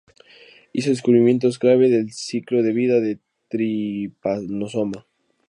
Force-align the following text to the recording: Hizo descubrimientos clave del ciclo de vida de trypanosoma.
Hizo 0.73 0.89
descubrimientos 0.89 1.59
clave 1.59 1.87
del 1.87 2.11
ciclo 2.11 2.63
de 2.63 2.73
vida 2.73 2.99
de 2.99 3.19
trypanosoma. 3.49 5.05